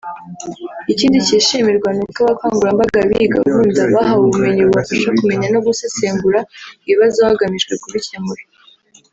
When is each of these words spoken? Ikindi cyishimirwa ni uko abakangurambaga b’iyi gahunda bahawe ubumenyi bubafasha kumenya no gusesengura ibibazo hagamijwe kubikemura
Ikindi 0.93 1.25
cyishimirwa 1.25 1.89
ni 1.93 2.01
uko 2.05 2.19
abakangurambaga 2.23 2.97
b’iyi 3.09 3.27
gahunda 3.35 3.81
bahawe 3.93 4.21
ubumenyi 4.27 4.61
bubafasha 4.67 5.09
kumenya 5.17 5.47
no 5.53 5.59
gusesengura 5.67 6.39
ibibazo 6.87 7.19
hagamijwe 7.27 7.73
kubikemura 7.83 8.43